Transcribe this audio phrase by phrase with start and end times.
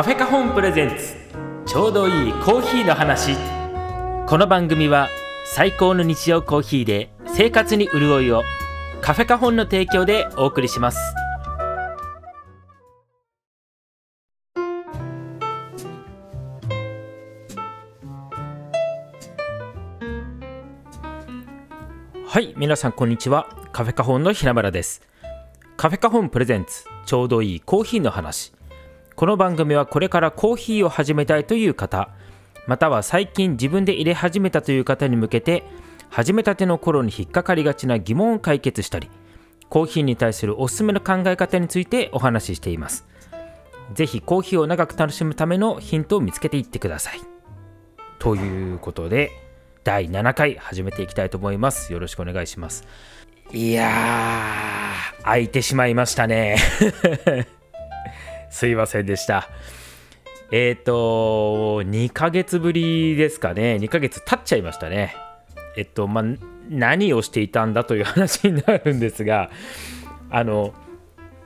[0.00, 1.14] カフェカホンプレゼンツ。
[1.66, 3.36] ちょうどいいコーヒーの話。
[4.26, 5.10] この番組は
[5.44, 8.42] 最高の日常コーヒーで生活に潤いを。
[9.02, 10.98] カフェカホンの提供でお送りします。
[22.26, 23.50] はい皆さんこんにちは。
[23.72, 25.02] カフェカホンの平村です。
[25.76, 26.86] カフェカホンプレゼンツ。
[27.04, 28.54] ちょうどいいコーヒーの話。
[29.20, 32.08] この番組はこれからコーヒーを始めたいという方
[32.66, 35.62] または最近自分で入れ始めたという方に向けて
[36.08, 39.10] 始めたての頃に引っかかりがちな疑問を解決したり
[39.68, 43.06] コーヒーに対するおすすめの考え方についてお話ししています。
[43.92, 47.20] ぜひコーヒーを長く楽しむためのヒントを見つけていってください。
[48.20, 49.32] ということで
[49.84, 51.92] 第7回始めていきたいと思います。
[51.92, 52.86] よろしくお願いします。
[53.52, 55.24] いやー。
[55.24, 56.56] 空いてしまいましたね
[58.50, 59.48] すいませんでした。
[60.52, 63.78] えっ、ー、と、2ヶ月ぶりですかね。
[63.80, 65.14] 2ヶ月経っちゃいましたね。
[65.76, 66.24] えっと、まあ、
[66.68, 69.50] 何をしていたんだという話になるんですが、
[70.28, 70.74] あの、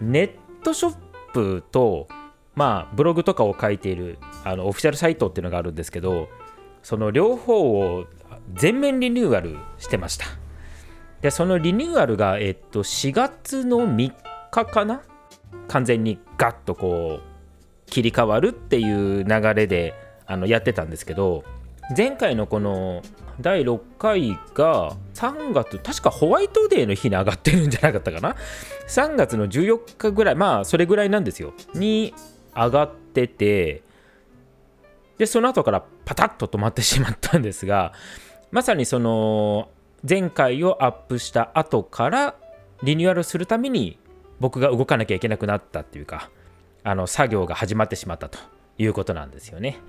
[0.01, 0.31] ネッ
[0.63, 0.97] トショッ
[1.33, 2.09] プと、
[2.55, 6.29] まあ、ブログとかを書いているあのオフィシャルサイトっていうのがあるんですけど、
[6.83, 8.07] その両方を
[8.55, 10.27] 全面リニューアルしてました。
[11.23, 14.13] で、そのリニューアルが、えっと、4月の3
[14.51, 15.03] 日かな
[15.69, 19.95] 完全にガッとこう切り替わるっていう流れで
[20.27, 21.45] あのやってたんですけど
[21.97, 23.03] 前回のこの
[23.41, 28.37] 第6回が3月確かホワイトデーの日に上がってるんじゃなかったかな
[28.89, 31.53] ？3月の14日ぐらいまあそれぐらいなんですよ。
[31.75, 32.15] に
[32.55, 33.83] 上がってて
[35.19, 37.93] でその後からパタッと止まってしまったんですが
[38.51, 39.69] まさにその
[40.09, 42.35] 前回をアップした後から
[42.83, 43.99] リニューアルするために
[44.41, 46.31] 僕が動かなきゃいけなくなったっていうか
[46.83, 48.39] あの作業が始まってしまったと
[48.79, 49.81] いうことなんですよね。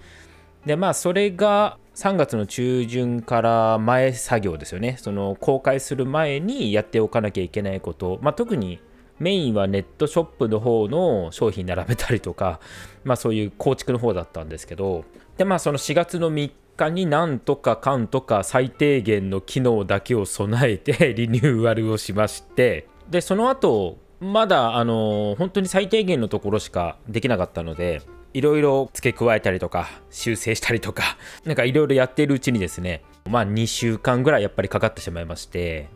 [0.65, 4.97] でまあそれが3月の中旬から前作業ですよね。
[4.99, 8.79] その公開する前にやっておかなきゃいけないこと、まあ、特に
[9.19, 12.59] メインはネットショップの方の商品並べたりとか、
[13.03, 15.05] まあ、そういう構築の方だったんですけど。
[15.37, 22.87] でまあその4月の3日になんとかかんとか最低限の機能だけを備えてリニューアルをしまして。
[23.09, 28.01] でその後まだあの本当に最低限のところしかできなかったので
[28.33, 35.89] いろいろ付け加えたりとか修正したりとか なんかいろいろやっているうちにですねまあ2週間ぐらいやっぱりかかってしまいまして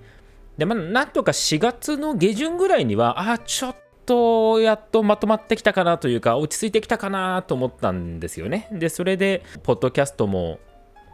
[0.58, 3.76] でまあなんとか4月の下旬ぐらいにはあちょっ
[4.06, 8.68] とやっとまとまってきたかなというか落ち着いてきたかなと思ったんですよね。
[8.72, 10.60] でそれでポッドキャストも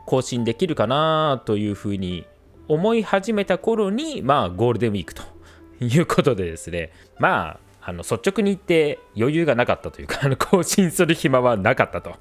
[0.05, 2.25] 更新できるかなというふうに
[2.67, 5.34] 思い始めた頃にまあゴールデンウィークと
[5.79, 12.15] いうことでですね、まあ、あの率直に言って余裕がなかったというか、あ の更新する暇はなかったと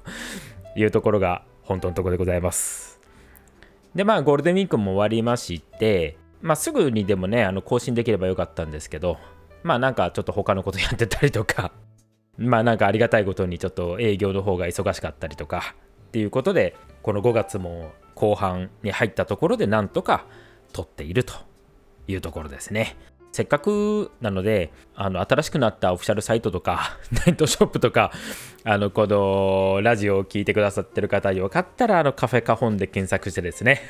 [0.75, 2.99] いうところが本当のところでございます。
[3.95, 9.17] で、まあ、ゴールデンウィークも終わりまして、まあ、すぐにでもね、あの更新できればよかったんですけど、
[9.63, 11.71] まあ、なんかちょっと他のことやってたりとか、
[12.37, 15.75] まあ、なんかありがたいことにちょっと営業の方が忙しかったりとか、
[16.07, 20.25] っていうことで、この5月も後半に入ったところでなんとか
[20.73, 21.33] 撮っていると
[22.07, 22.95] いうところですね。
[23.35, 26.97] せっかくなので、あの、新しくなったオフィシャルサイトとか、
[27.27, 28.13] ネットショップとか、
[28.63, 33.81] あの、このラジオを聴いてくださってる方、よかったら、あの、カフェカホンで検索してですね、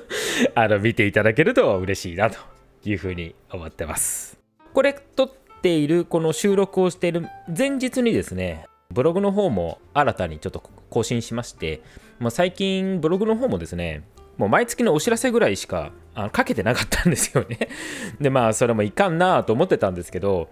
[0.54, 2.38] あの、見ていただけると嬉しいなと
[2.84, 4.38] いうふうに思ってます。
[4.74, 5.30] これ、撮っ
[5.62, 11.80] ている、この収録をしている前日にですね、ブログの方も新たにちょっと更新しまして、
[12.18, 14.02] まあ、最近ブログの方もですね、
[14.36, 17.68] もう毎月のお知らせぐらいしかあのかけてなかったんですよね。
[18.20, 20.48] で、まあ、それもいかんなと思ってたんですけど、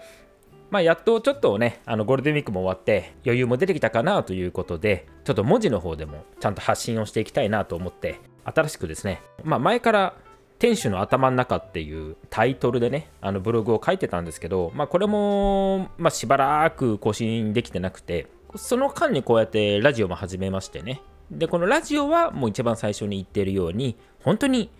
[0.71, 10.15] まあ、やっとちょっとね、あのゴールデンウィークも終わって余裕も出てきたかなということで、ちょっと文字の方でもちゃんと発信をしていきたいなと思って、新しくですね、まあ、前から
[10.61, 18.27] 店主の頭の中っていうタイトルでね、あのブログを書いてたんですけど、まあ、これも、まあ、しばらく更新できてなくて、
[18.57, 21.01] その間にこうやってラジオも始めましてね、
[21.31, 24.71] で、このラジオはもう一番最初に言っているように、本当に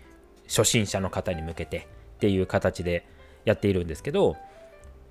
[0.47, 3.07] 初心者の方に向けてっていう形で
[3.45, 4.35] やっているんですけど、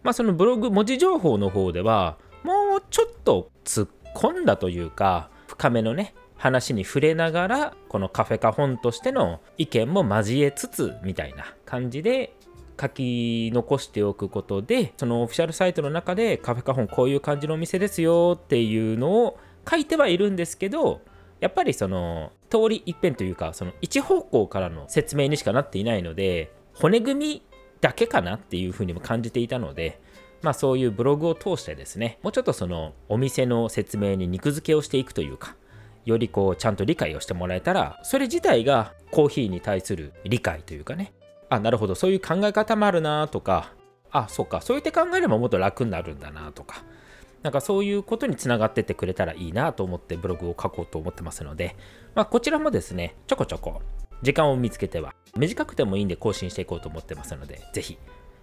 [0.02, 12.34] まあそのブログ文字情報の方では、もうちょっと突っ込んだというか、深めのね、話に触れながら、このカフェカ本としての意見も交えつつみたいな感じで
[12.80, 19.38] 書き残しておくことで、そのオフィシャルサイトの中でカフェカ本こういう感じのお店ですよっていうのを
[19.68, 21.02] 書いてはいるんですけど、
[21.40, 27.42] やっぱりその通り一辺というかその一方向からの説明にしかなっていないので骨組み
[27.80, 30.00] だけかなっていうふうにも感じていたので
[30.42, 35.56] まあそういうブログを通してですねもうちょっとそのお店の説明に肉付けをしていくというか
[36.04, 41.12] よりこうちゃんと理解をしてもらえたらそれ自体がコーヒーに対する理解というかね。
[41.48, 41.94] あなるほど。
[41.94, 43.72] そういう考え方もあるなとか
[44.10, 44.60] あそうか。
[44.60, 46.82] そうやって考えればもっと楽になるんだなとか。
[47.42, 51.76] なんかそういうことにつながってってくれたらいいなと思ってブログを書こうと思ってますので、
[52.14, 53.80] まあ、こちらもですねちょこちょこ
[54.22, 57.98] 時間を見つけては短くてもいいんで更新していこうと思ってますのでぜひ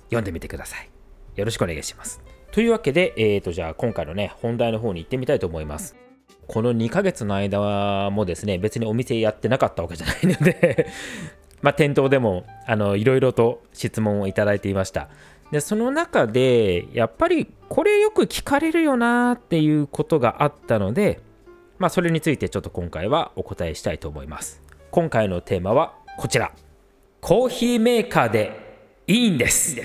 [0.05, 0.89] 読んでみてください。
[1.35, 2.21] よろしくお願いします。
[2.51, 5.95] というわけで、えーとじゃあ今回のね本題の方に行ってみたいと思います。
[6.47, 10.88] この2ヶ月の間もですね別にお店やってなかったわけじゃないので
[11.61, 15.09] まあ店頭でもあのいろいろと質問をいただいていました。
[15.51, 21.21] でその中でやっぱりこれよく聞かれるよなっていうことがあったので
[21.79, 24.61] まあそれについてちょっと今回はお答えしたいと思います。
[24.91, 26.51] 今回のテーマはこちら。
[27.21, 28.51] コーヒーメーカーで
[29.07, 29.75] いいんです。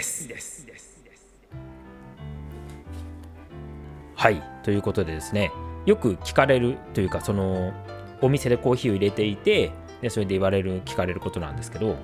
[4.14, 4.42] はい。
[4.62, 5.50] ということでですね
[5.86, 7.72] よく聞かれるというかその
[8.20, 11.96] お店でコーヒーを入れていてでそれで言われる聞かれることなんですけど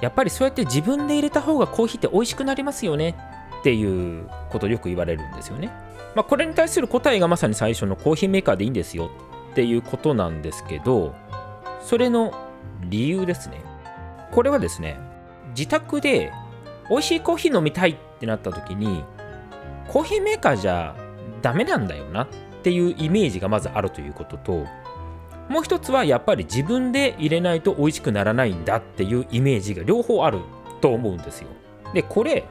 [0.00, 3.16] やっぱりそうやって自分で入れた方がコーヒーって美味しくなりますよね
[3.60, 5.70] っていうことをよく言われるんですよね。
[6.14, 9.10] まあ、これに対する答えがまさに最初のコーヒーメーカーでいいんですよ
[9.52, 11.14] っていうことなんですけど
[11.82, 12.32] それの
[12.82, 13.62] 理由ですね。
[14.32, 14.98] これはですね
[15.50, 16.32] 自宅で
[16.90, 19.04] 美味しいコーヒー飲みたいってなった時に
[19.88, 20.96] コーヒーメーカーじゃ
[21.42, 22.28] ダメなんだよなっ
[22.62, 24.66] ていうイメージがまずあるということと
[25.48, 30.40] もう一つはやっぱり自分で入れないと美味しくならないんだっていうイメージが両方ある
[30.80, 31.48] と思うんですよ。
[31.94, 32.44] でこれ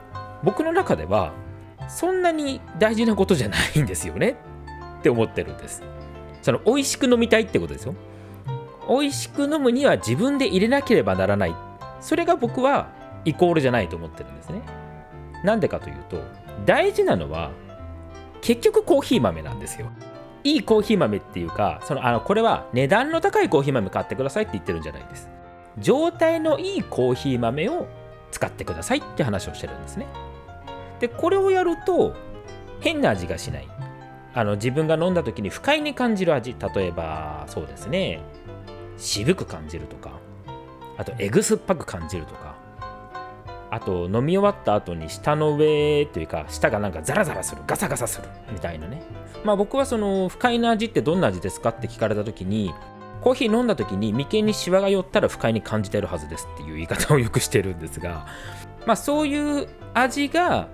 [0.43, 1.33] 僕の中では
[1.89, 4.37] そんなに大事なことじゃないんですよね
[4.99, 5.83] って思ってるんです。
[6.41, 7.95] その美味しく飲みたいってことですよ。
[8.87, 11.55] 美味しく飲むには自分で入れなければならない。
[12.01, 12.89] それが僕は
[13.25, 14.61] イコールじゃないと思ってるんですね。
[15.43, 16.21] なんでかというと
[16.65, 17.51] 大事なのは
[18.41, 19.87] 結局コーヒー豆なんですよ。
[20.45, 25.27] いいコーヒー豆っていうかそのあのこれは値段の高いコーヒー豆買ってくださいって言ってるんじゃないです。
[25.79, 27.87] 状態のいいコーヒー豆を
[28.31, 30.05] 使ってくださいって話をしてるんですね。
[30.99, 32.13] でこれをやると
[32.79, 33.67] 変な味がしない。
[34.35, 36.55] あの自分が飲んだ時に不快に感じる味。
[36.75, 38.21] 例えばそうですね。
[38.97, 40.11] 渋く感じるとか。
[40.97, 42.55] あとエグ酸っぱく感じるとか。
[43.71, 47.63] あと飲み終わった後に舌の上というか舌がなんかザラザラする。
[47.65, 48.27] ガサガサする。
[48.51, 49.01] みたいなね。
[49.45, 52.73] まあ僕はその不快な味ってどんな味ですかって聞かれた時に
[53.21, 58.27] コーヒー飲んだ時に眉間にシワが寄ったら不快に感じてるはずですっていう言い方をよくしてるんですが
[58.85, 60.67] まあそういう味が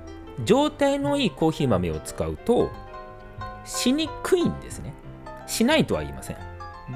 [0.45, 2.71] 状態のいいコーヒー豆を使うと
[3.65, 4.93] しにくいんですね。
[5.45, 6.37] しないとは言いません。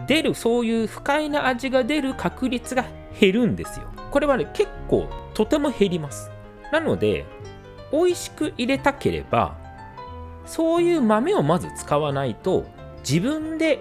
[0.08, 2.86] 出るそういう不快な味が出る確率が
[3.20, 3.88] 減るんですよ。
[4.12, 6.32] これはね結構とても減ります。
[6.72, 7.26] なので
[7.92, 9.58] 美味しく入れたければ
[10.46, 12.66] そういう豆をまず使わないと
[13.00, 13.80] 自分で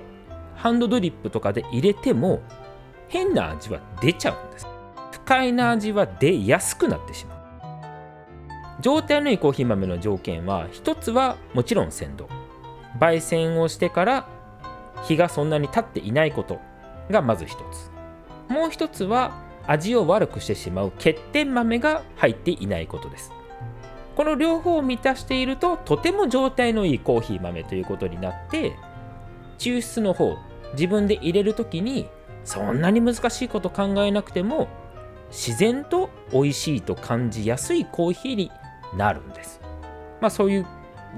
[0.57, 2.41] ハンドドリップとかで入れても
[3.09, 4.67] 変な味は出ちゃうんです。
[5.13, 7.39] 不快な味は出やすくなってしまう。
[8.81, 12.29] 状態のいいコーヒー豆の条件は一つはもちろん鮮度。
[12.99, 14.29] 焙煎をしてから
[15.05, 16.59] 日がそんなに経っていないこと
[17.11, 17.91] がまず一つ。
[18.53, 23.33] もう一つは味を悪くしてしまう欠点豆が入っていないことです。
[24.17, 28.77] この両方を満たしているととても状態のいいコーヒー豆ということになって
[29.59, 30.37] 抽出の方
[30.73, 32.09] 自分で入れる時に
[32.45, 34.69] そんなに難しいこと考えなくても
[35.31, 38.51] 自然と美味しいと感じやすいコーヒーに
[38.97, 39.61] なるんです。
[40.21, 40.67] まあそういう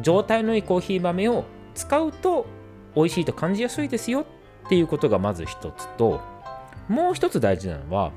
[0.01, 1.45] 状態のいいコーヒー豆を
[1.75, 2.47] 使うと
[2.95, 4.21] 美味しいと感じやすいですよ
[4.67, 6.21] っていうことがまず一つと
[6.89, 8.13] もう一つ大事なのは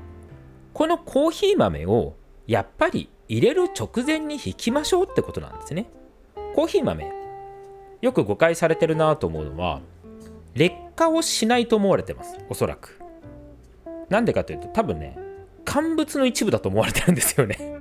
[0.72, 2.16] このコーヒー豆を
[2.46, 5.86] やっぱり入れる直前に引きましょうってことなんですね。
[6.56, 7.12] コーヒー豆。
[8.00, 9.80] よく誤解されてるなと思うのは
[10.54, 12.36] 劣化をしないと思われてます。
[12.48, 12.98] おそらく。
[14.08, 15.16] なんでかというと多分ね
[15.64, 17.76] 乾物の一部だと思われてるんですよね。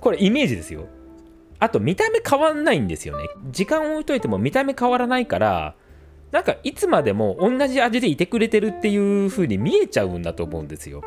[0.00, 0.86] これイメージですよ。
[1.60, 3.26] あと見た目変わんないんですよね。
[3.52, 5.76] 時間を置いといても見た目変わらないから
[6.30, 11.02] なんかいつまでも同じ味でいてくれてるっていう風に見えちゃうんだと思うんですよ。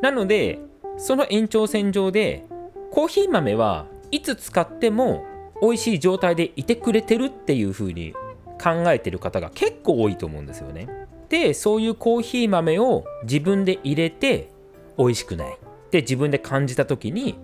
[0.00, 0.60] なので
[0.96, 2.46] その延長線上で
[2.92, 5.24] コーヒー豆はいつ使っても
[5.62, 8.12] 美味しい状態でいてくれてるっていう風に
[8.62, 10.88] 考えてる方が結構多いと思うんですよね。
[11.30, 14.50] でそういうコーヒー豆を自分で入れて
[14.98, 17.38] 美味しくないって自分で感じた時に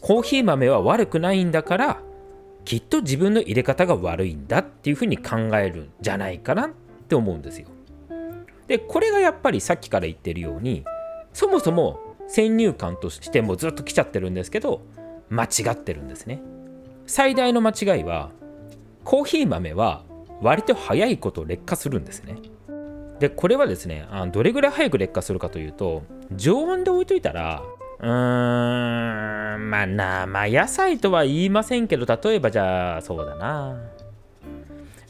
[0.00, 2.00] コーヒー豆は悪くないんだから
[2.64, 6.70] きっと自分の入れ方が悪いんだっていうふうに考えるんじゃないかなっ
[7.08, 7.68] て思うんですよ。
[8.66, 10.84] でこれがやっぱりさっきから言ってるように
[11.32, 14.82] そもそも先入観としてもずっと来ちゃってるんですけど
[15.30, 16.40] 間違ってるんですね。
[17.06, 18.30] 最大の間違いは
[19.04, 20.04] コーヒー豆は
[20.40, 22.36] 割と早いこと劣化するんですね。
[23.18, 27.62] でこれはですねあどれぐらい早く劣化するかというと常温で置いといたら
[27.98, 33.76] うーんまあ生野菜とは言いませんけど例えばじゃあそうだな。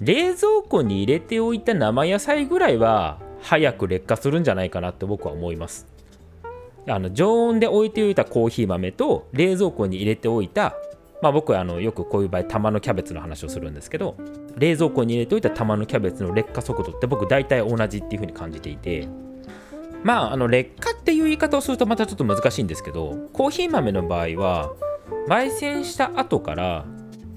[0.01, 5.87] 冷蔵庫に入れておいた生野菜ぐらいは早く劣化するんじゃないかなって僕は思います。
[6.89, 10.75] あの常温で置いておいたコーヒー豆と冷蔵庫に入れておいた
[11.23, 14.17] まあ僕はあのよくこういう場合玉のキャベツの話をするんですけど
[14.57, 19.09] 冷蔵庫に入れておいた玉のキャベツの劣化速度って僕大体同じっていう風に感じていて
[20.03, 24.73] まああの劣化っていう言い方をするとまたちょっと難しいんですけどコーヒー豆の場合は
[25.29, 26.87] 焙煎した後から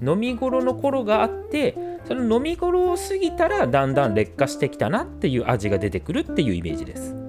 [0.02, 7.23] 飲み頃の頃があってその飲み頃を過ぎたらだんだん劣化してきたなっていう味が出てくるっていうイメージです。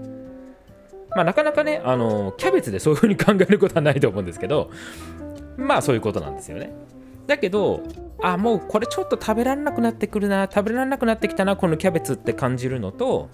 [1.14, 4.70] まあ、なかなかねあのキャベツでそういう風に考えることはないと思うんですけど
[5.56, 6.72] まあそういうことなんですよね。
[7.26, 7.82] だけど
[8.22, 13.30] あもうこれちょっと食べられなくなってくるな食べられなくなってきたなこのキャベツって感じるのと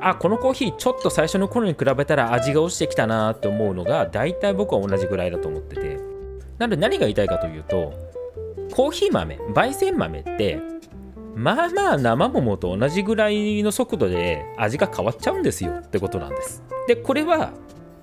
[0.00, 5.98] あこのコーヒーちょっと最初の頃に比べたら味が落ちてきたなって思うのが大体僕は同じぐらいだと思ってて
[6.58, 7.92] なので何が言いたいかというと
[8.72, 10.60] コーヒー豆焙煎豆って
[11.34, 16.62] まあまあ生桃と同じぐらいの速度で味が変わっちゃうんですよってことなんです。
[16.86, 17.52] でこれは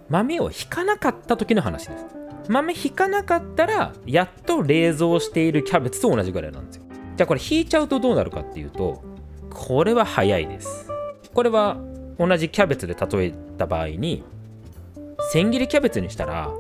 [0.10, 2.06] 豆をひかなかった時の話です。
[2.50, 6.84] 豆ひかなかったらやっと冷蔵しているキャベツと同じぐらいなんですよ。
[7.16, 9.04] じゃあこれ引いちゃうとどうなるかっていうと
[9.50, 10.90] これは早いです。
[11.34, 11.78] これは
[12.20, 14.24] 同じキャベツで例えた場合に
[15.32, 16.52] 千切りキャベツにしたら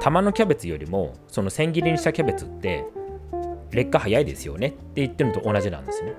[0.00, 2.86] 玉のキャベツよりもその千切りにしたキャベツって
[3.70, 6.14] 劣化早いですよねって言ってるのと同じなんですね。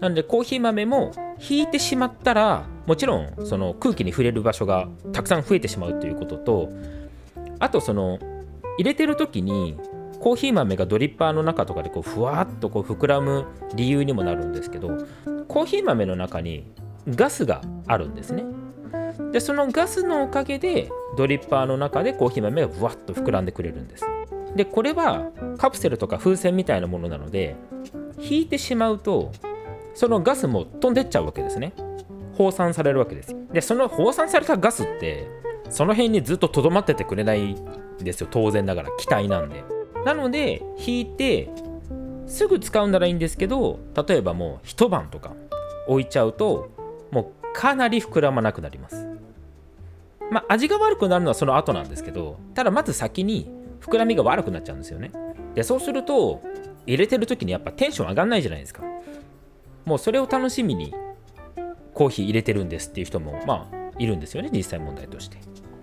[0.00, 6.68] なのでコーヒー豆も引いてしまったらもちろんその空気に触れる場所がたくさん増えてしまうということと
[7.58, 8.18] あとその
[8.78, 9.76] 入れてる時に
[10.20, 15.06] コーヒー豆がドリッパーの中とかでこうふわっとこう膨らむ理由にもなるんですけど
[15.48, 16.64] コーヒー豆の中に
[17.08, 18.44] ガスがあるんですね。
[19.32, 24.04] でそのガスのおかげでドリッパーの中でコーヒー豆がふわっと膨らんでくれるんです。
[24.54, 27.56] でこれはカプセルとか風船みたいなものなので
[28.18, 29.32] 引いてしまうと
[29.94, 31.72] そのガスも飛んでっちゃうわけですね。
[32.36, 33.34] 放散されるわけです。
[33.52, 35.26] でその放散されたガスって
[35.70, 37.56] その辺にずっととどまっててくれないん
[37.98, 38.28] ですよ。
[38.30, 39.64] 当然ながら気体なんで。
[40.04, 41.50] なので引いて
[42.26, 45.32] すぐ使うならいいんですけど例えばもう一晩とか
[45.88, 46.70] 置いちゃうと
[47.10, 49.08] もうかなり膨らまなくなります。
[50.30, 53.50] まあ味が悪くなるのはその後なんですけどただまず先に
[53.88, 55.10] 膨らみが悪くなっちゃうんですよね。
[55.54, 56.42] でそうすると
[56.86, 58.82] 入れてる時にやっぱテンション上がんないじゃないですか。
[59.84, 60.94] もうそれを楽しみに
[61.94, 65.38] コーヒー入れてるんですっていう人もまあいるんですよね実際問題として。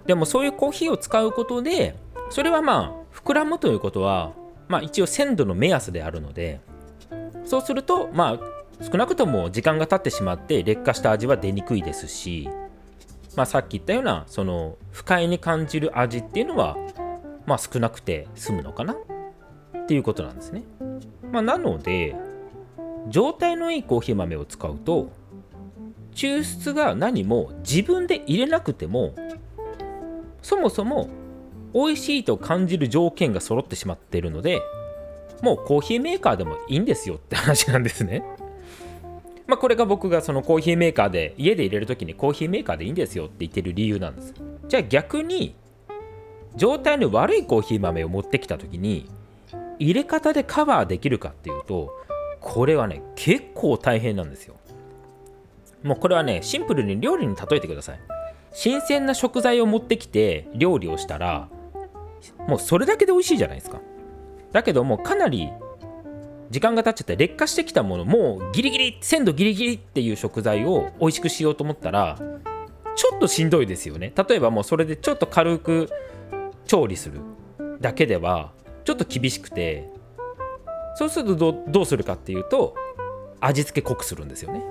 [0.05, 1.95] でもそういうコーヒーを使うことで
[2.29, 4.33] それはまあ膨らむということは
[4.67, 6.61] まあ一応鮮度の目安であるので
[7.43, 12.49] そうするとまあ少なくとも時間が経ってしまって劣化した味は出にくいですし
[13.35, 16.77] まあさっき言ったようなその不快に感じる味っていうのは
[17.45, 18.93] まあ少なくて済むのかな？
[18.93, 20.63] っていうことなんですね。
[21.31, 22.15] まあ、なので
[23.09, 25.11] 状態のいいコーヒー豆を使うと
[26.13, 29.13] 抽出が何も自分で入れなくても
[30.41, 31.09] そもそも
[31.73, 34.61] 美味しいと感じる条件が揃ってしまっているので
[35.41, 38.23] もうコーヒーメーカーでもいいんですよって話なんですね。
[39.45, 44.33] まあこれが僕がそのコーヒーメーカーで家で入れる時にコーヒーメーカーでいいんですよって言ってる理由なんです。
[44.67, 45.55] じゃあ逆に
[46.57, 49.09] 状態の悪いコーヒー豆を持ってきた時に
[49.79, 51.91] 入れ方でカバーできるかっていうと
[52.39, 54.55] これはね結構大変なんですよ。
[55.83, 57.99] もうこれはねシンプルに料理に例えてください。
[58.55, 61.49] 新鮮な食材を持ってきて料理をしたら
[62.47, 63.81] もうそれだけで美味しいじゃないですか
[64.53, 65.49] だけどもかなり
[66.49, 72.17] 時間が経っちゃって劣化してきたものもうギリギリ鮮度ギリギリっていう食材を美味しくしようと思ったら
[72.95, 75.89] ちょっとしんどいですよね例えばもうそれでちょっと軽く
[76.65, 77.21] 調理する
[77.81, 78.51] だけでは
[78.83, 79.89] ちょっと厳しくて
[80.95, 82.75] そうするとどうするかっていうと
[83.39, 84.63] 味付け濃くするんですよね。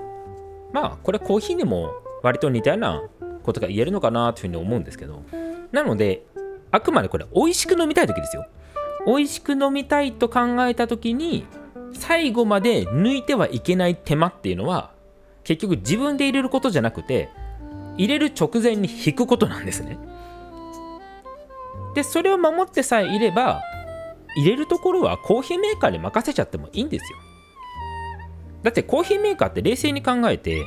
[0.73, 3.03] まあこれコーヒーにも割と似たような
[3.43, 5.23] ことが言えるのかなというふうに思うんですけど
[5.71, 6.25] なので
[6.71, 8.47] あくまでこれ美味しく飲みたい時ですよ。
[9.07, 11.47] 美味しく飲みたいと考えた時に
[11.93, 14.93] 最後まで抜いてはいけない手間っていうのは
[15.45, 17.29] 結局自分で入れることじゃなくて
[17.99, 19.99] 入れる直前に引くことなんですね。
[21.95, 23.63] でそれを守ってさえいれば
[24.37, 27.19] 入れるところはコーヒーメーカーに任せちゃってもいいんですよ
[28.63, 30.63] だってコーヒーメーカーって冷静に考えて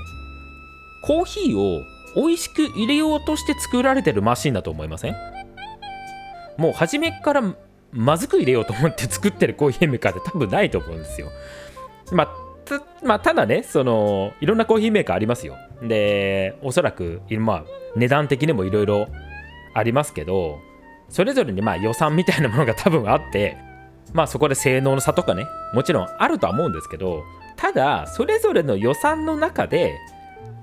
[1.04, 1.82] コーヒーを
[2.16, 5.16] 美味しく入れようとして作られてるマシンだと思いません？
[6.58, 7.56] もう初めから
[7.92, 11.30] まずく入れようと思って作ってるコーヒーメーカーって多分ないと思うんですよ。
[12.12, 12.30] まあ
[12.66, 15.56] たまあ、ただねそのいろんなコーヒーメーカーありますよ。
[15.82, 17.64] でおそらく、まあ、
[17.96, 19.08] 値段的にもいろいろ
[19.74, 20.60] ありますけど
[21.10, 23.58] それぞれにまあ予算みたいなものが多分あって
[24.14, 27.24] まあそこで性能の差とかねもちろんあるとは思うんですけど
[27.56, 29.98] ただそれぞれの予算の中で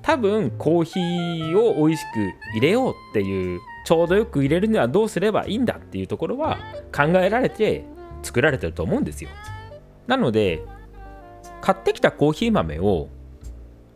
[0.02, 6.58] 多分コーヒーを美味しく入れようっていうちょうどよく入れるにはどうすればいいんだっていうところは
[6.94, 7.84] 考えられて
[8.22, 9.30] 作られてると思うんですよ。
[10.06, 10.62] なので
[11.60, 13.08] 買ってきたコーヒー豆を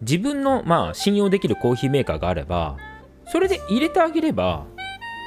[0.00, 2.76] 自分のまあ信用できるコーヒーメーカーがあれば
[3.26, 4.66] それで入れてあげれば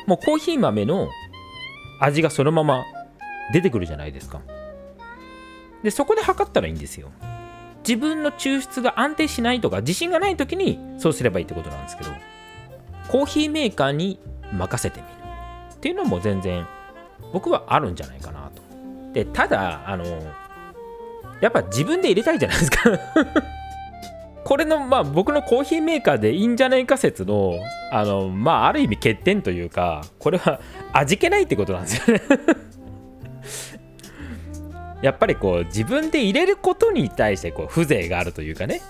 [0.08, 1.10] もうコーヒー豆の
[2.00, 2.84] 味がそのまま
[3.54, 4.42] 出てくるじゃないですか。
[5.84, 7.12] でそこで測ったらいいんですよ。
[7.88, 12.12] 自分の抽出が安定しないとか自信がない時にそうすればいいってことなんですけど
[13.08, 14.20] コーヒーメーカーに
[14.54, 15.14] 任せてみる。
[15.74, 16.68] っていうのも全然
[17.34, 18.62] 僕はあるんじゃないかなと。
[19.14, 20.06] でただあの
[21.42, 22.92] やっぱ自分で入れたいじゃないですか。
[24.52, 27.58] これのまあ僕のコーヒーメーカーでいいんじゃないか説の
[27.90, 30.60] あのまあある意味欠点というかこれは
[30.92, 32.24] 味気ないってことなんですよね。
[35.02, 38.82] やっぱりこう自分で入れることに対してこう風情があるというかね。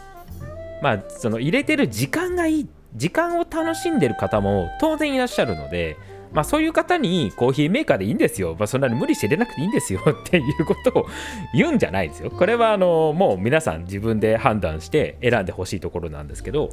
[0.81, 2.67] まあその入れてる時間がいい。
[2.95, 5.95] 時間を楽しんでる方も当然いらっしゃるので
[6.33, 8.55] まあそういう方にコーヒーメーカーでいいんですよ。
[8.57, 11.07] まあそんなに無理して入れなくていいんですよ っていうことを
[11.53, 12.31] 言うんじゃないですよ。
[12.31, 16.69] これはあのもう皆さん自分で判断して選んでほしいところなんですけど、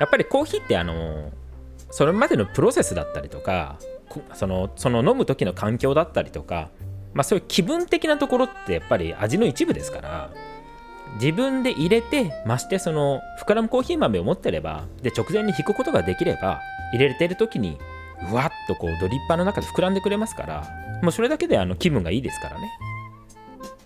[0.00, 1.30] やっぱりコーヒーってあの
[1.90, 3.76] それまでのプロセスだったりとか、
[4.34, 6.70] そのその飲む時の環境だったりとか、
[7.12, 10.30] まあそういう気分的なところってやっぱり味の一部ですから、
[11.14, 16.60] 自分で入れてましてその膨らむコーヒー豆を持ってればで直前に引くことができれば
[16.92, 17.78] 入れてる時に
[18.30, 22.70] うわっとこうドリッパーの中で膨らんでくれますからもうそれだけであの気分がいいですからね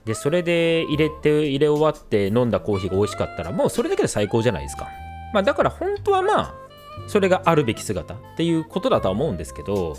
[0.04, 4.88] でそれで入れて入れ終わって飲んだコーヒーが美味しかったらもうそれだけで最高じゃないですか、
[5.32, 6.54] まあ、だから本当はまあ
[7.06, 9.96] それがあるべき姿っていうことだとは思うんですけど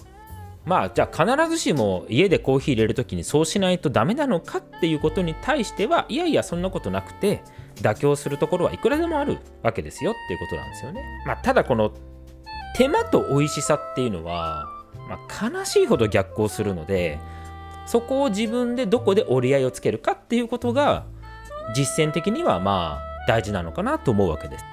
[0.63, 7.43] まあじゃあ必ずしも家でコーヒー入れる時にそうしないとダメなのかっていうことに対してはいやいやそんなことなくて
[7.75, 11.03] 妥協するところはいくらでもあるわけですよっていうことなんですよね。
[11.25, 11.91] まあ、ただこの
[12.75, 14.69] 手間と美味しさっていうのは、
[15.09, 17.19] まあ、悲しいほど逆行するので
[17.87, 21.05] そこを自分でどこで折り合いをつけるかっていうことが
[21.73, 24.65] 実践的にはまあ大事なのかなと思うわけです。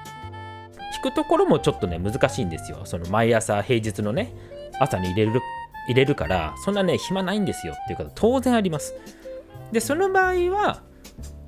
[0.95, 2.81] 引くところもちょっとね難しいんですよ。
[2.85, 4.33] その毎朝平日のね
[4.79, 5.41] 朝に入れる
[5.87, 8.95] 入れるからそんなね暇ないんですよっていう方当然あります。
[9.71, 10.81] でその場合は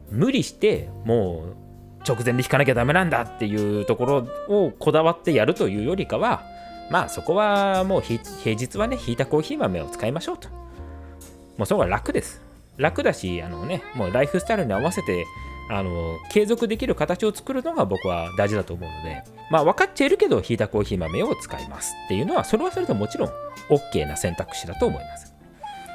[0.10, 1.65] 無理してもう
[2.08, 6.44] 直前で引かなきゃダメなんだっていうところをこだわってやるというよりかは
[6.90, 10.50] まあそこはもう平日はね引いたコーヒー豆を使いましょうと。
[11.58, 12.42] もうその方が楽です。
[12.78, 15.26] 楽だしあのねもうライフスタイルに合わせて
[15.70, 23.30] あの継続できる形を作るのが僕は大事だと思うのでまあ分かっちゃいるけど引いたコーヒー豆を使いますっていうのはそれはそれでもちろん
[23.70, 25.34] OK な選択肢だと思います。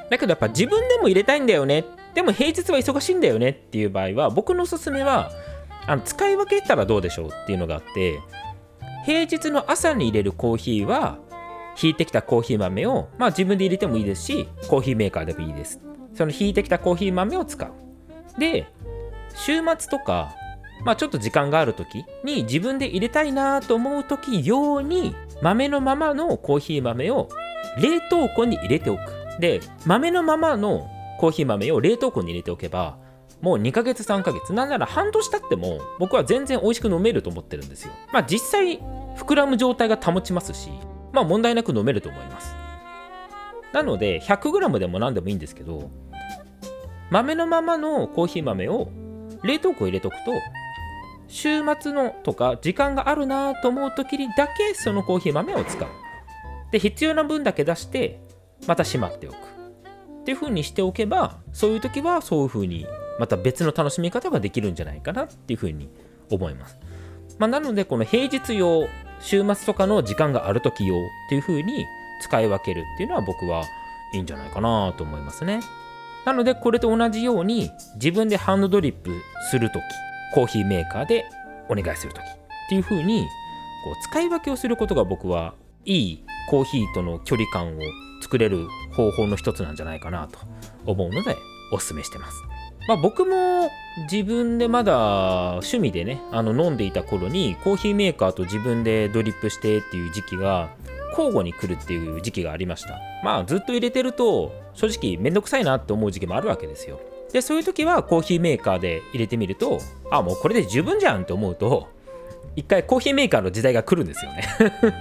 [0.08, 1.84] だけどやっぱ自分でも入れたいんだよね。
[2.14, 5.30] でも平日は忙しいんだよねっていう場合は僕のおすすめは
[5.86, 8.20] あの使い分けたらどうでしょうっていうのがあって
[9.04, 11.18] 平日の朝に入れるコーヒーは
[11.80, 15.80] 引いてきたコーヒー豆を、まあ、自分で入れてもいいですしコーヒーメーカーでもいいです。
[16.14, 17.72] その引いてきたコーヒー豆を使う。
[18.38, 18.66] で
[19.34, 20.34] 週末とか、
[20.84, 27.28] まあ、ちょっと時間がある時に自分で入れたいなと思う時用に豆のままのコーヒー豆を
[27.80, 29.00] 冷凍庫に入れておく。
[29.38, 30.88] で豆のままの
[31.18, 32.98] コーヒー豆を冷凍庫に入れておけば
[33.40, 34.52] もう2ヶ月3ヶ月。
[34.52, 37.92] なんなら半年経っても僕は全然美味しく飲めると思ってるんですよ。
[38.12, 38.80] まあ実際
[39.16, 40.70] 膨らむ状態が保ちますし
[41.12, 42.54] まあ問題なく飲めると思います。
[43.72, 45.90] なので 100g でも何でもいいんですけど
[47.10, 48.88] 豆のままのコーヒー豆を
[49.42, 50.32] 冷凍庫入れとくと
[51.28, 55.88] 週末のとか時間があるなと思う時にだけそのコーヒー豆を使う。
[56.72, 58.20] で必要な分だけ出して
[58.66, 59.34] またしまっておく。
[59.34, 62.86] っていう風にしておけばそういう時はそういう風に
[63.20, 65.90] また別の楽しみ方ができるんじゃないかなっていうふうに
[66.30, 66.78] 思います。
[67.38, 68.88] まあ、なので、この平日用、
[69.20, 71.84] 週末とかの時間がある時用っていうふうに
[72.22, 73.64] 使い分けるっていうのは僕は
[74.14, 75.60] いいんじゃないかなと思いますね。
[76.24, 79.10] なので、これと同じように自分でハンドドリップ
[79.50, 79.82] するとき、
[80.34, 81.26] コーヒーメーカーで
[81.68, 82.26] お願いするときっ
[82.70, 83.26] ていうふうに
[83.84, 85.54] こう使い分けをすることが僕は
[85.84, 87.80] いいコーヒーとの距離感を
[88.22, 90.38] 作れる方法の一つなんじゃないかなと
[90.86, 91.36] 思うので
[91.72, 92.49] お勧めしてます。
[92.90, 93.70] まあ、僕も
[94.10, 100.70] 自分でまだ趣味でねあの飲んでいた頃にコーヒーメーカーと自分でドリップしてっていう時期が
[101.10, 102.98] 交互に来るっていう時期がありました。
[103.22, 106.98] まあずっと入れてると正直めんどくさいなって思う時期もあるわけですよ。
[107.32, 109.78] でそういう時はコーヒーメーカーで入れてみると
[110.10, 111.86] あもうこれで十分じゃんって思うと
[112.56, 114.42] 一回コーヒーメーカーの時代が来るんですよね。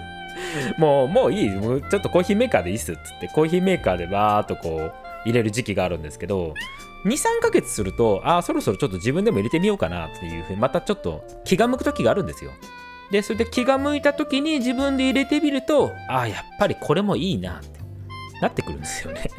[0.78, 1.50] もうもういい。
[1.50, 6.54] もうちょっとコーヒーメーカーでいいっすっつってコーヒーメーカーでバーっとこう入れる時期があるんですけど
[7.06, 12.52] 23ヶ月するとああそろそろちょっと自分でも入れてみようかなっていうふうにまたちょっと気が向く時があるんですよ。
[13.12, 17.80] でそれで気が向いた時に自分で入れてみるとああやっぱりこれもいいなって
[18.42, 19.30] なってくるんですよね。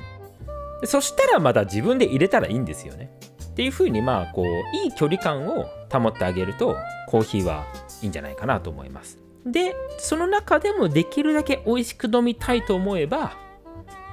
[0.85, 3.11] そしたらまた自分で入れたらいいんですよね。
[3.45, 4.47] っていうふうにまあこう
[4.85, 6.77] いい距離感を保ってあげると
[7.09, 7.67] コーヒーは
[8.03, 9.19] いいんじゃないかなと思います。
[9.47, 13.37] でその中でもできるだけ美味しく飲みたいと思えば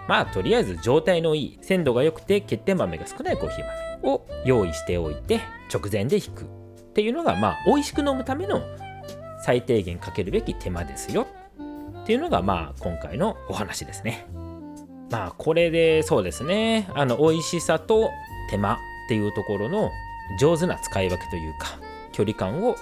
[0.08, 3.66] まあとりあえず状態のいい鮮度が良くて欠点豆が少ないコーヒー
[4.02, 5.42] 豆を用意しておいて
[5.74, 6.48] 直前で引くっ
[6.94, 8.62] ていうのがまあ美味しく飲むための
[9.44, 11.28] 最低限かけるべき手間ですよ
[12.04, 14.28] っていうのがまあ今回のお話ですね
[15.12, 18.10] まあこれでそうですねあの美味しさと
[18.50, 18.78] 手間っ
[19.10, 19.92] ていうところの
[20.40, 21.80] 上手な使い分けというか
[22.12, 22.76] 距離感を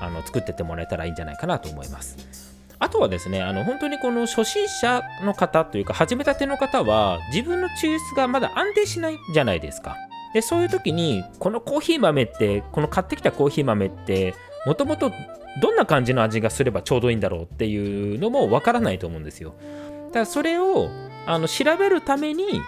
[0.00, 2.16] あの作ってってもらえたらいいんじゃないかなと思います
[2.78, 9.96] あとはですね、あの本当にこの初心者の方というか、始めたての方は、自分の抽出がまだ安定しないじゃないですか。
[10.34, 14.34] で、そういう時に、このコーヒー豆って、この買ってきたコーヒー豆って、
[14.66, 15.12] もともと
[15.60, 19.54] どんな感じの味がすればちょうどいいんだろうっていうのもわからないと思うんですよ。
[20.08, 20.88] だからそれを
[21.26, 22.60] あの調べるために、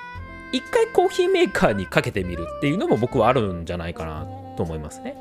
[0.53, 5.17] 一回コーヒーメーカーにかけてみるっていうのも僕はあるんじゃないかなと思いますね。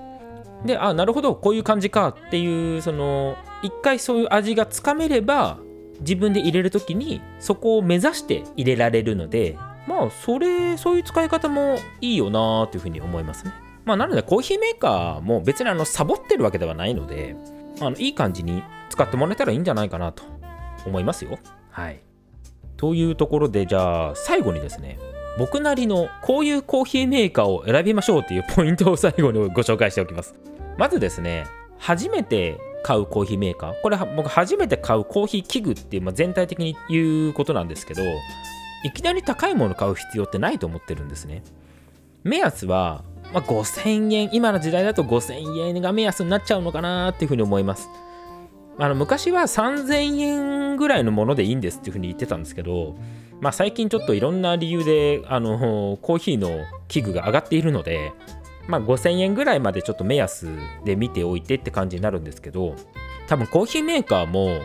[0.65, 5.59] であなるほどこういう感じかっていうその一回そういう味がつかめれば
[5.99, 13.53] 自分で入れる時にそこを目指して入れられるのでまあそれそういう使い方もいいよなーというふうに思いますね。
[13.85, 17.35] まあなのでコーヒーメーカーも別にあのサボってるわけではないので
[17.79, 20.23] あのいい感じに使ってもらえたらいいんじゃないかなと
[20.85, 21.37] 思いますよ。
[21.69, 22.01] はい。
[22.77, 24.99] というところでじゃあ最後にですね
[25.37, 30.33] 僕なりのこういうコーヒーメーカーを選びましょうっていうポイントを最後にご紹介しておきます。
[30.77, 31.45] まずですね
[31.77, 33.81] 初めて買うコーヒーメーカー。
[33.81, 38.03] これ僕初めて買うコーヒー器具っていう、まあ、全体的に言うことなんですけど
[38.83, 41.43] いきなり高いもの買う必要ってないと思ってるんですね。
[42.23, 44.29] 目安は、まあ、5000円。
[44.33, 47.89] 今の時代だと5000円が目安になっちゃうのかなっていうふうに思います。
[48.77, 52.95] あの昔は3000円ぐらいのものでいいんですっていうふうに言ってたんですけど
[53.39, 58.11] まあ最近ちょっといろんな理由であのコーヒーの器具が上がっているので
[58.67, 60.47] まあ、5000円ぐらいまでちょっと目安
[60.83, 62.75] で見ておいてって感じになるんですけど
[63.27, 64.59] 多分コーヒーメーカーも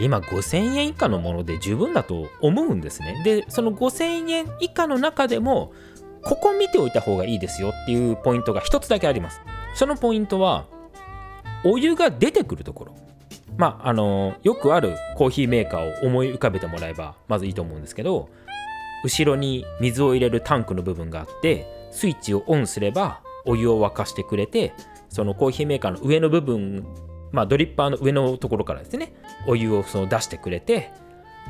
[0.00, 3.22] 今5000円以下のもので十分だと思うんですね。
[3.24, 5.72] でその5000円以下の中でも
[6.22, 9.40] ここ見ておいた方がいいですよっていうポイントが一つだけあります。
[9.74, 10.66] そのポイントは
[11.64, 12.94] お湯が出てくるところ。
[13.56, 18.28] まああのよくあるコーヒーメーカーを思い浮かべてもらえばまずいいと思うんですけど
[19.02, 24.74] 後ろに水を入れるタンクの部分があってスイッチをオンすればお湯を沸かしてくれて
[25.08, 26.86] そのコーヒーメーカーの上の部分
[27.32, 29.14] まあドリッパーの上のところからですね
[29.48, 30.92] お湯をその出してくれて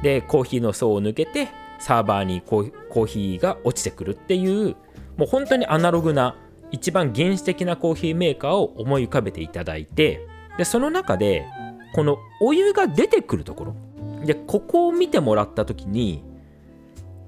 [0.05, 1.49] でコーヒーの層を抜けて
[1.81, 4.77] サーバーにコーヒーが落ちてくるっていう
[5.17, 6.37] もう本当にアナログな
[6.71, 10.29] 一番原始的なコーヒーメーカーを思い浮かべていただいて
[10.59, 11.45] でその中で
[11.93, 13.77] このお湯が出てくるところ
[14.25, 16.23] でここを見てもらった時に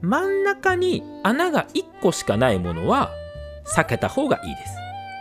[0.01, 3.11] 真ん中に穴が1個しかないものは
[3.77, 4.73] 避けた方がいいです。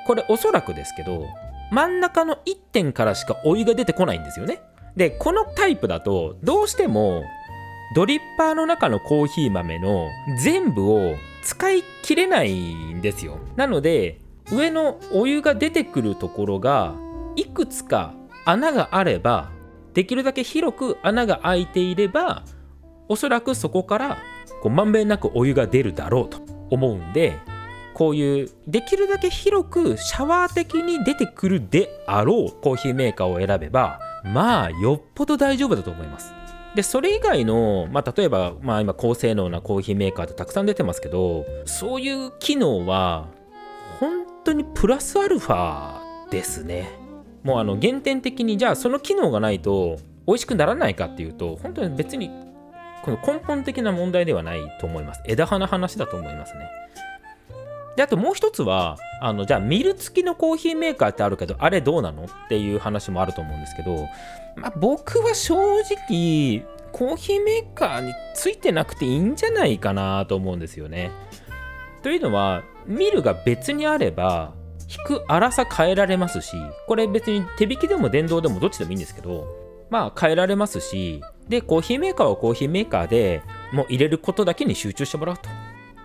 [0.06, 1.26] これおそらくですけど、
[1.72, 4.62] 真ん中の1点からしかお湯が出てこないんですよね。
[4.96, 7.24] で、このタイプだとどうしても
[7.96, 10.10] ドリッパーの中のコーヒー豆の
[10.40, 13.40] 全部を使い切れないんですよ。
[13.56, 14.20] なので、
[14.52, 16.96] 上のお湯が出てくるところが
[17.36, 18.14] いくつか
[18.46, 19.50] 穴があれば
[19.94, 22.44] できるだけ広く穴が開いていれば
[23.10, 24.18] おそらくそこから
[24.62, 26.40] こうまんべんなくお湯が出るだろうと
[26.70, 27.38] 思うんで
[27.94, 36.32] こういうできるだけ広くシャワー的に出てくるであろうコーヒーメーカーを選べばまあよっぽど大丈夫だと思います。
[36.76, 43.30] でそれ以外の、まあ、例えば、まあ、今高性能なコーヒーメーカーってたくさん出てますけどそういう機能は
[44.00, 46.88] 本当にプラスアルファですね。
[47.42, 52.30] もうあの原点的にじゃあその機能がないと美味しくならないかっていうと本当に別に
[53.08, 55.22] この根本的な問題ではないと思います。
[55.26, 56.70] 枝葉の話だと思いますね。
[57.96, 64.08] で、あともう一つは、あの、じゃあミル付きのコーヒーメーカーってあるけど、あれどうなのっていう話もあると思うんですけど、
[64.58, 71.12] まあ僕は正直、コーヒーメーカーについてなくていいんじゃないかなと思うんですよね。
[72.04, 74.54] というのは、ミルが別にあれば、
[74.90, 79.48] 引く粗さ変えられますし、これ別に手引きでも電動でもどっちでもいいんですけど、
[79.90, 85.50] まあ変えられますし、でコーヒーメーカーはコーヒーメーカーでもう入れることだけに集中してもらうと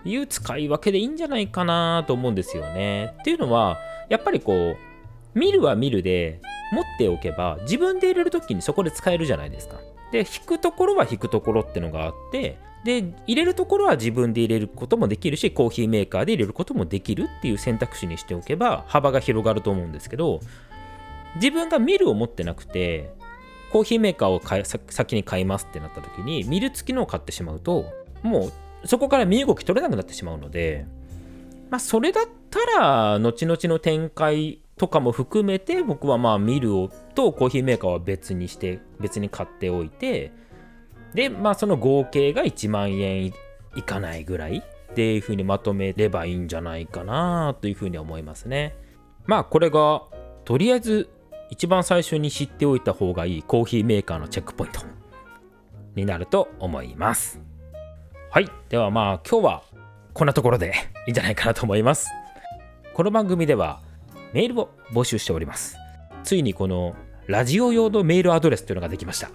[0.05, 3.14] いう使い分けでいいんじゃないかなと思うんですよね。
[3.20, 3.78] っていうのは
[4.09, 6.40] やっぱりこう見るは見るで
[6.72, 9.76] 持っておけば自分で入れる時にそこで使えるじゃないですか。
[10.12, 20.40] で引くところは引くところってのがあってで入れるところは自分で入れることもできるしコーヒーメーカーで入れることもできるっていう選択肢にしておけば幅が広がると思うんですけど
[21.37, 23.11] 自分がミルを持ってなくて
[23.72, 27.87] コーヒーメーカーを買い先に買いますってなった時にミル付きのを買ってしまうと
[28.22, 28.52] も
[28.85, 30.87] うそこから身動き取れなくなってしまうので
[31.70, 40.32] まあそれだったら後々の展開とかも含めて僕はまあミルをとコーヒーメーカーは別にして別に買っておいて
[41.14, 48.76] でまあその合計が1万円いかないぐらいっていうふうにまとめればいいんじゃないかなというふうに思いますね。
[49.24, 50.02] まあこれが
[50.44, 51.08] とりあえず
[51.52, 54.80] 一番最初に知っておいた方がいいコーヒーメーカーのチェックポイント
[55.94, 57.42] になると思います。
[58.30, 58.48] はい。
[58.70, 59.62] ではまあ今日は
[60.14, 60.72] こんなところで
[61.06, 62.08] いいんじゃないかなと思います。
[62.94, 63.82] この番組では
[64.32, 65.76] メールを募集しております。
[66.24, 69.28] ついにこのラジオ用のメールアドレスというのができました。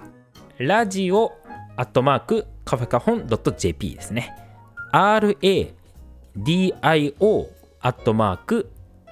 [0.58, 1.38] ラジオ
[1.76, 4.34] アットマークカフェカホン .jp ですね。
[4.92, 5.76] RADIO
[7.80, 8.72] アットマーク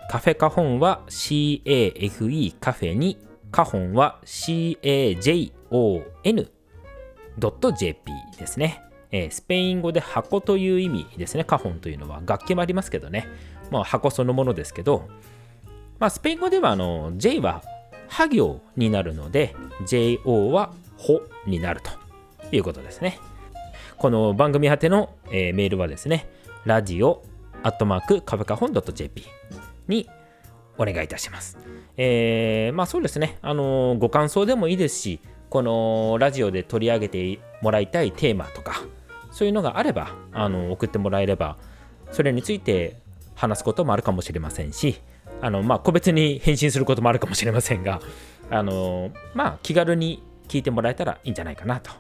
[0.09, 3.17] カフェカホンは CAFE カフェに
[3.51, 5.51] カホンは CAJON.jp
[8.37, 11.43] ですね、えー、スペイン語で箱という意味ですね。
[11.43, 13.27] カホンというのは楽器もありますけどね、
[13.71, 15.07] まあ、箱そのものですけど、
[15.99, 17.63] まあ、スペイン語ではあの J は
[18.07, 19.55] ハ行になるので
[19.87, 21.91] JO はホになると
[22.55, 23.19] いうことですね。
[23.97, 26.27] この番組宛ての、えー、メールはですね
[26.65, 27.23] ラジオ
[27.63, 29.23] アットマークカフェカホン .jp
[29.88, 30.10] に
[30.78, 31.58] お願いいたします。
[31.98, 35.19] えー、まあそうですね、あのご感想でもいいですし、
[35.50, 38.82] このラジオで取り上げてもらいたいテーマとか、
[39.32, 41.58] そういうのがあれば、あの送ってもらえれば、
[42.12, 42.98] それについて
[43.36, 45.02] 話すこともあるかもしれませんし、
[45.41, 48.02] あのまあ、個別に返信することもあるかもしれませんが、
[48.50, 51.91] あのまあ、気軽に聞いてもらえたらいいんじゃないかなと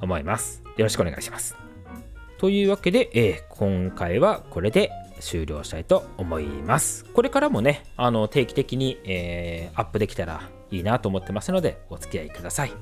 [0.00, 0.62] 思います。
[0.76, 1.56] よろしくお願いします。
[2.38, 7.04] というわけで、えー、今回はこれで終了したいと思います。
[7.04, 12.72] これからもね、あの定期的に、えー、アップできたらいいなと思ってますので、お付き合いください。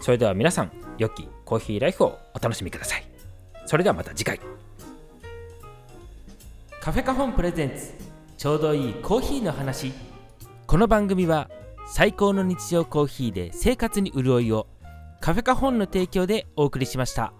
[0.00, 3.04] それでは皆さん、良きコーヒーライフをお楽しみください。
[3.66, 4.40] それではまた次回。
[6.82, 7.94] カフェカホンプレゼンツ
[8.36, 9.92] ちょうどいいコーヒーの話
[10.66, 11.48] この番組は
[11.86, 14.66] 最高の日常コーヒーで生活に潤いを
[15.20, 17.32] カフェカホンの提供でお送りしました。